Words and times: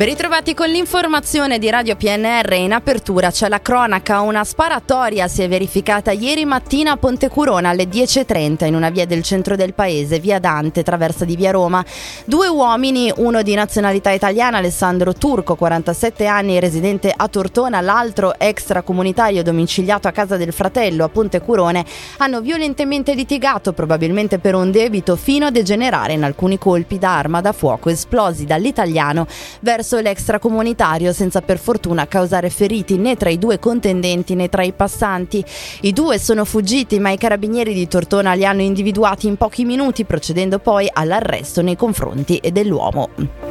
Ben 0.00 0.08
ritrovati 0.08 0.54
con 0.54 0.70
l'informazione 0.70 1.58
di 1.58 1.68
Radio 1.68 1.94
PNR. 1.94 2.54
In 2.54 2.72
apertura 2.72 3.30
c'è 3.30 3.50
la 3.50 3.60
cronaca. 3.60 4.20
Una 4.20 4.44
sparatoria 4.44 5.28
si 5.28 5.42
è 5.42 5.48
verificata 5.48 6.10
ieri 6.10 6.46
mattina 6.46 6.92
a 6.92 6.96
Ponte 6.96 7.28
Curona 7.28 7.68
alle 7.68 7.84
10.30 7.84 8.64
in 8.64 8.74
una 8.74 8.88
via 8.88 9.04
del 9.04 9.22
centro 9.22 9.56
del 9.56 9.74
paese, 9.74 10.18
via 10.18 10.38
Dante, 10.38 10.82
traversa 10.82 11.26
di 11.26 11.36
via 11.36 11.50
Roma. 11.50 11.84
Due 12.24 12.48
uomini, 12.48 13.12
uno 13.14 13.42
di 13.42 13.52
nazionalità 13.52 14.10
italiana, 14.10 14.56
Alessandro 14.56 15.12
Turco, 15.12 15.54
47 15.54 16.24
anni, 16.24 16.60
residente 16.60 17.12
a 17.14 17.28
Tortona, 17.28 17.82
l'altro 17.82 18.32
extracomunitario 18.38 19.42
domiciliato 19.42 20.08
a 20.08 20.12
casa 20.12 20.38
del 20.38 20.54
fratello 20.54 21.04
a 21.04 21.10
Ponte 21.10 21.42
Curone, 21.42 21.84
hanno 22.16 22.40
violentemente 22.40 23.12
litigato, 23.12 23.74
probabilmente 23.74 24.38
per 24.38 24.54
un 24.54 24.70
debito, 24.70 25.16
fino 25.16 25.44
a 25.44 25.50
degenerare 25.50 26.14
in 26.14 26.24
alcuni 26.24 26.56
colpi 26.56 26.98
d'arma 26.98 27.42
da 27.42 27.52
fuoco 27.52 27.90
esplosi 27.90 28.46
dall'italiano 28.46 29.26
verso 29.60 29.88
verso 29.90 30.00
l'extracomunitario 30.00 31.12
senza 31.12 31.40
per 31.40 31.58
fortuna 31.58 32.06
causare 32.06 32.48
feriti 32.50 32.96
né 32.96 33.16
tra 33.16 33.28
i 33.28 33.38
due 33.38 33.58
contendenti 33.58 34.34
né 34.34 34.48
tra 34.48 34.62
i 34.62 34.72
passanti. 34.72 35.44
I 35.82 35.92
due 35.92 36.18
sono 36.18 36.44
fuggiti 36.44 37.00
ma 37.00 37.10
i 37.10 37.18
carabinieri 37.18 37.74
di 37.74 37.88
Tortona 37.88 38.34
li 38.34 38.44
hanno 38.44 38.62
individuati 38.62 39.26
in 39.26 39.36
pochi 39.36 39.64
minuti 39.64 40.04
procedendo 40.04 40.58
poi 40.58 40.88
all'arresto 40.92 41.62
nei 41.62 41.76
confronti 41.76 42.40
dell'uomo. 42.52 43.49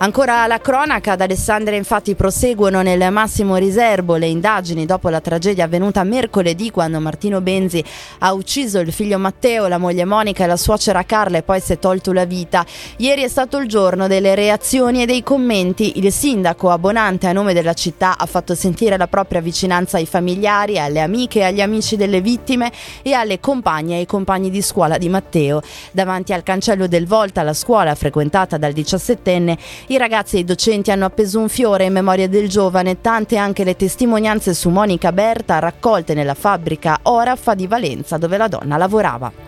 Ancora 0.00 0.46
la 0.46 0.60
cronaca, 0.60 1.12
ad 1.12 1.22
Alessandria 1.22 1.76
infatti 1.76 2.14
proseguono 2.14 2.82
nel 2.82 3.10
massimo 3.10 3.56
riservo 3.56 4.14
le 4.14 4.28
indagini 4.28 4.86
dopo 4.86 5.08
la 5.08 5.20
tragedia 5.20 5.64
avvenuta 5.64 6.04
mercoledì 6.04 6.70
quando 6.70 7.00
Martino 7.00 7.40
Benzi 7.40 7.82
ha 8.20 8.32
ucciso 8.32 8.78
il 8.78 8.92
figlio 8.92 9.18
Matteo, 9.18 9.66
la 9.66 9.76
moglie 9.76 10.04
Monica 10.04 10.44
e 10.44 10.46
la 10.46 10.56
suocera 10.56 11.02
Carla 11.02 11.38
e 11.38 11.42
poi 11.42 11.60
si 11.60 11.72
è 11.72 11.80
tolto 11.80 12.12
la 12.12 12.26
vita. 12.26 12.64
Ieri 12.98 13.24
è 13.24 13.28
stato 13.28 13.56
il 13.56 13.66
giorno 13.66 14.06
delle 14.06 14.36
reazioni 14.36 15.02
e 15.02 15.06
dei 15.06 15.24
commenti. 15.24 15.98
Il 15.98 16.12
sindaco 16.12 16.70
Abbonante 16.70 17.26
a 17.26 17.32
nome 17.32 17.52
della 17.52 17.74
città 17.74 18.16
ha 18.18 18.26
fatto 18.26 18.54
sentire 18.54 18.96
la 18.96 19.08
propria 19.08 19.40
vicinanza 19.40 19.96
ai 19.96 20.06
familiari, 20.06 20.78
alle 20.78 21.00
amiche 21.00 21.40
e 21.40 21.44
agli 21.46 21.60
amici 21.60 21.96
delle 21.96 22.20
vittime 22.20 22.70
e 23.02 23.14
alle 23.14 23.40
compagne 23.40 23.96
e 23.96 23.98
ai 23.98 24.06
compagni 24.06 24.48
di 24.48 24.62
scuola 24.62 24.96
di 24.96 25.08
Matteo. 25.08 25.60
Davanti 25.90 26.32
al 26.32 26.44
cancello 26.44 26.86
del 26.86 27.08
Volta, 27.08 27.42
la 27.42 27.52
scuola 27.52 27.96
frequentata 27.96 28.58
dal 28.58 28.72
diciassettenne, 28.72 29.86
i 29.90 29.96
ragazzi 29.96 30.36
e 30.36 30.40
i 30.40 30.44
docenti 30.44 30.90
hanno 30.90 31.06
appeso 31.06 31.38
un 31.38 31.48
fiore 31.48 31.84
in 31.84 31.94
memoria 31.94 32.28
del 32.28 32.48
giovane, 32.48 33.00
tante 33.00 33.38
anche 33.38 33.64
le 33.64 33.74
testimonianze 33.74 34.52
su 34.52 34.68
Monica 34.68 35.12
Berta 35.12 35.58
raccolte 35.58 36.12
nella 36.12 36.34
fabbrica 36.34 36.98
Orafa 37.04 37.54
di 37.54 37.66
Valenza 37.66 38.18
dove 38.18 38.36
la 38.36 38.48
donna 38.48 38.76
lavorava. 38.76 39.47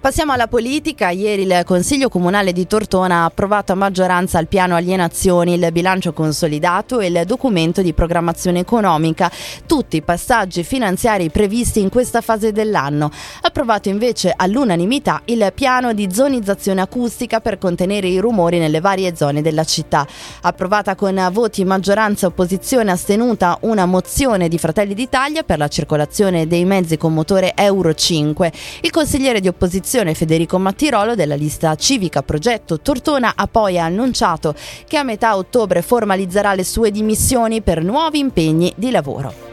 Passiamo 0.00 0.30
alla 0.30 0.46
politica. 0.46 1.10
Ieri 1.10 1.42
il 1.42 1.62
Consiglio 1.66 2.08
Comunale 2.08 2.52
di 2.52 2.68
Tortona 2.68 3.16
ha 3.16 3.24
approvato 3.24 3.72
a 3.72 3.74
maggioranza 3.74 4.38
il 4.38 4.46
piano 4.46 4.76
alienazioni, 4.76 5.54
il 5.54 5.68
bilancio 5.72 6.12
consolidato 6.12 7.00
e 7.00 7.08
il 7.08 7.22
documento 7.26 7.82
di 7.82 7.92
programmazione 7.92 8.60
economica, 8.60 9.28
tutti 9.66 9.96
i 9.96 10.02
passaggi 10.02 10.62
finanziari 10.62 11.30
previsti 11.30 11.80
in 11.80 11.88
questa 11.88 12.20
fase 12.20 12.52
dell'anno. 12.52 13.10
Approvato 13.42 13.88
invece 13.88 14.32
all'unanimità 14.34 15.22
il 15.24 15.50
piano 15.52 15.92
di 15.92 16.08
zonizzazione 16.12 16.80
acustica 16.80 17.40
per 17.40 17.58
contenere 17.58 18.06
i 18.06 18.20
rumori 18.20 18.60
nelle 18.60 18.80
varie 18.80 19.16
zone 19.16 19.42
della 19.42 19.64
città. 19.64 20.06
Approvata 20.42 20.94
con 20.94 21.28
voti 21.32 21.64
maggioranza 21.64 22.28
opposizione 22.28 22.92
astenuta 22.92 23.58
una 23.62 23.84
mozione 23.84 24.48
di 24.48 24.58
Fratelli 24.58 24.94
d'Italia 24.94 25.42
per 25.42 25.58
la 25.58 25.68
circolazione 25.68 26.46
dei 26.46 26.64
mezzi 26.64 26.96
con 26.96 27.12
motore 27.12 27.52
Euro 27.56 27.92
5. 27.92 28.52
Il 28.82 28.90
consigliere 28.92 29.40
di 29.40 29.48
opposizione 29.48 29.86
opposizione 29.88 30.12
Federico 30.14 30.58
Mattirolo 30.58 31.14
della 31.14 31.34
lista 31.34 31.74
civica 31.74 32.22
Progetto 32.22 32.78
Tortona 32.78 33.32
ha 33.34 33.46
poi 33.46 33.78
annunciato 33.78 34.54
che 34.86 34.98
a 34.98 35.02
metà 35.02 35.34
ottobre 35.34 35.80
formalizzerà 35.80 36.54
le 36.54 36.64
sue 36.64 36.90
dimissioni 36.90 37.62
per 37.62 37.82
nuovi 37.82 38.18
impegni 38.18 38.70
di 38.76 38.90
lavoro. 38.90 39.47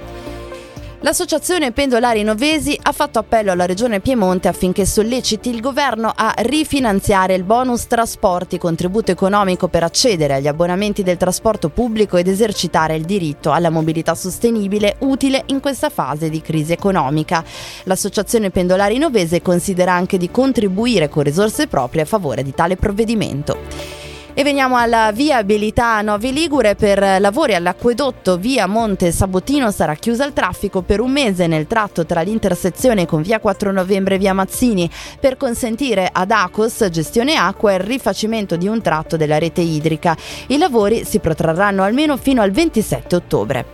L'associazione 1.06 1.72
Pendolari 1.72 2.24
Novesi 2.24 2.76
ha 2.82 2.92
fatto 2.92 3.20
appello 3.20 3.52
alla 3.52 3.68
Regione 3.68 4.00
Piemonte 4.00 4.48
affinché 4.48 4.88
solleciti 4.88 5.50
il 5.50 5.62
governo 5.62 6.12
a 6.14 6.34
rifinanziare 6.36 7.36
il 7.36 7.44
bonus 7.44 7.86
trasporti, 7.86 8.58
contributo 8.58 9.12
economico 9.12 9.68
per 9.68 9.84
accedere 9.84 10.34
agli 10.34 10.48
abbonamenti 10.48 11.04
del 11.04 11.18
trasporto 11.18 11.70
pubblico 11.70 12.18
ed 12.18 12.28
esercitare 12.28 12.96
il 12.96 13.06
diritto 13.06 13.52
alla 13.52 13.70
mobilità 13.70 14.16
sostenibile 14.16 14.96
utile 15.02 15.44
in 15.50 15.60
questa 15.60 15.92
fase 15.92 16.32
di 16.32 16.42
crisi 16.42 16.72
economica. 16.72 17.44
L'associazione 17.84 18.50
Pendolari 18.50 18.98
Novese 18.98 19.44
considera 19.44 19.94
anche 19.94 20.18
di 20.18 20.32
contribuire 20.32 21.08
con 21.08 21.22
risorse 21.22 21.68
proprie 21.68 22.02
a 22.02 22.06
favore 22.06 22.42
di 22.42 22.56
tale 22.56 22.78
provvedimento. 22.78 23.95
E 24.38 24.44
veniamo 24.44 24.76
alla 24.76 25.14
viabilità 25.14 26.02
Novi 26.02 26.34
Ligure 26.34 26.76
per 26.76 27.22
lavori 27.22 27.56
all'acquedotto 27.56 28.36
via 28.36 28.68
Monte 28.68 29.14
Sabotino 29.14 29.72
sarà 29.72 29.96
chiusa 29.96 30.26
al 30.26 30.34
traffico 30.34 30.82
per 30.82 31.00
un 31.00 31.10
mese 31.10 31.48
nel 31.48 31.68
tratto 31.68 32.06
tra 32.06 32.20
l'intersezione 32.20 33.06
con 33.06 33.22
via 33.22 33.40
4 33.40 33.72
novembre 33.72 34.16
e 34.16 34.18
via 34.18 34.34
Mazzini 34.34 34.92
per 35.22 35.38
consentire 35.38 36.10
ad 36.12 36.32
Acos 36.32 36.86
gestione 36.90 37.36
acqua 37.36 37.76
il 37.76 37.80
rifacimento 37.80 38.58
di 38.58 38.68
un 38.68 38.82
tratto 38.82 39.16
della 39.16 39.40
rete 39.40 39.62
idrica. 39.62 40.18
I 40.48 40.58
lavori 40.58 41.06
si 41.06 41.20
protrarranno 41.20 41.84
almeno 41.84 42.18
fino 42.18 42.42
al 42.42 42.52
27 42.52 43.16
ottobre. 43.16 43.66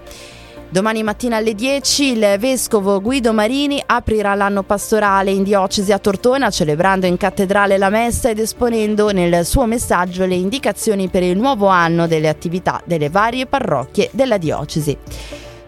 Domani 0.72 1.04
mattina 1.04 1.36
alle 1.36 1.54
10 1.54 2.12
il 2.14 2.36
vescovo 2.40 3.02
Guido 3.02 3.34
Marini 3.34 3.84
aprirà 3.86 4.36
l'anno 4.36 4.64
pastorale 4.64 5.30
in 5.30 5.44
diocesi 5.44 5.92
a 5.92 6.00
Tortona, 6.00 6.50
celebrando 6.50 7.06
in 7.06 7.18
cattedrale 7.18 7.78
la 7.78 7.90
messa 7.90 8.30
ed 8.30 8.40
esponendo 8.40 9.12
nel 9.12 9.46
suo 9.46 9.66
messaggio 9.66 10.26
le 10.26 10.36
indicazioni 10.36 11.10
per 11.10 11.24
il 11.24 11.36
nuovo 11.36 11.68
anno 11.68 12.08
delle 12.08 12.30
attività 12.30 12.82
delle 12.86 13.10
varie 13.10 13.48
parrocchie 13.48 14.12
della 14.14 14.38
diocesi. 14.38 14.98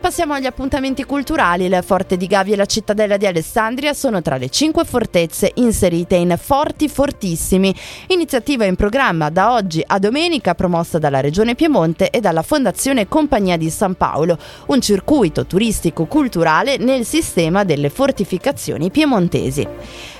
Passiamo 0.03 0.33
agli 0.33 0.45
appuntamenti 0.45 1.05
culturali. 1.05 1.63
Il 1.63 1.79
Forte 1.81 2.17
di 2.17 2.27
Gavi 2.27 2.51
e 2.51 2.55
la 2.57 2.65
cittadella 2.65 3.15
di 3.15 3.25
Alessandria 3.25 3.93
sono 3.93 4.21
tra 4.21 4.35
le 4.35 4.49
cinque 4.49 4.83
fortezze 4.83 5.51
inserite 5.55 6.15
in 6.15 6.35
Forti 6.37 6.89
Fortissimi, 6.89 7.73
iniziativa 8.07 8.65
in 8.65 8.75
programma 8.75 9.29
da 9.29 9.53
oggi 9.53 9.81
a 9.87 9.99
domenica 9.99 10.55
promossa 10.55 10.99
dalla 10.99 11.21
Regione 11.21 11.55
Piemonte 11.55 12.09
e 12.09 12.19
dalla 12.19 12.41
Fondazione 12.41 13.07
Compagnia 13.07 13.55
di 13.55 13.69
San 13.69 13.95
Paolo, 13.95 14.37
un 14.67 14.81
circuito 14.81 15.45
turistico-culturale 15.45 16.75
nel 16.75 17.05
sistema 17.05 17.63
delle 17.63 17.89
fortificazioni 17.89 18.91
piemontesi. 18.91 19.65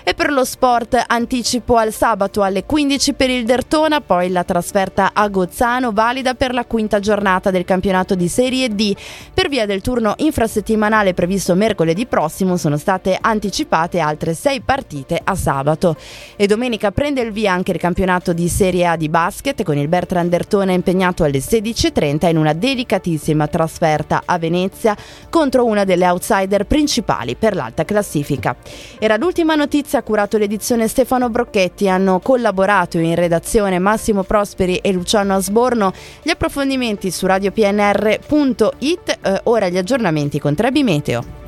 E 0.06 0.14
per 0.14 0.32
lo 0.32 0.44
sport 0.44 1.02
anticipo 1.08 1.78
al 1.78 1.94
sabato 1.94 2.42
alle 2.42 2.66
15 2.66 3.14
per 3.14 3.30
il 3.30 3.46
Dertona, 3.46 4.02
poi 4.02 4.30
la 4.30 4.44
trasferta 4.44 5.12
a 5.14 5.28
Gozzano 5.30 5.94
valida 5.94 6.34
per 6.34 6.54
la 6.54 6.66
quinta 6.66 7.00
giornata 7.00 7.52
del 7.52 7.64
campionato 7.64 8.14
di 8.14 8.28
Serie 8.28 8.68
D. 8.68 8.94
Per 9.34 9.48
via 9.48 9.66
del 9.66 9.73
turno 9.82 10.14
infrasettimanale 10.18 11.14
previsto 11.14 11.56
mercoledì 11.56 12.06
prossimo 12.06 12.58
sono 12.58 12.78
state 12.78 13.18
anticipate 13.20 14.00
altre 14.00 14.34
sei 14.34 14.62
partite 14.62 15.20
a 15.24 15.36
sabato. 15.36 15.96
E 16.36 16.48
domenica 16.48 16.92
prende 16.92 17.22
il 17.22 17.32
via 17.32 17.54
anche 17.54 17.72
il 17.72 17.80
campionato 17.80 18.34
di 18.34 18.48
Serie 18.48 18.86
A 18.86 18.96
di 18.96 19.10
basket 19.10 19.64
con 19.64 19.78
il 19.78 19.88
Bertrand 19.88 20.30
Dertona 20.30 20.72
impegnato 20.74 21.24
alle 21.24 21.40
16.30 21.40 22.30
in 22.30 22.38
una 22.38 22.54
delicatissima 22.54 23.48
trasferta 23.48 24.24
a 24.26 24.38
Venezia 24.38 24.96
contro 25.30 25.66
una 25.66 25.84
delle 25.84 26.08
outsider 26.08 26.66
principali 26.66 27.36
per 27.36 27.56
l'alta 27.56 27.86
classifica. 27.86 28.56
Era 29.00 29.18
l'ultima 29.18 29.56
notizia 29.56 30.00
ha 30.00 30.04
curato 30.04 30.38
l'edizione 30.38 30.88
Stefano 30.88 31.30
Brocchetti, 31.30 31.88
hanno 31.88 32.20
collaborato 32.20 32.98
in 32.98 33.16
redazione 33.16 33.80
Massimo 33.80 34.24
Prosperi 34.24 34.78
e 34.78 34.92
Luciano 34.92 35.36
Asborno. 35.36 35.94
Gli 36.22 36.30
approfondimenti 36.30 37.12
su 37.12 37.26
radiopnr.it, 37.26 39.20
eh, 39.22 39.42
ora 39.44 39.63
gli 39.70 39.78
aggiornamenti 39.78 40.40
con 40.40 40.56
Trebi 40.56 40.84
Meteo. 40.84 41.43